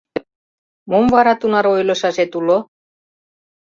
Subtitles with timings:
[0.89, 2.57] Мо вара тунаре ойлышашет уло?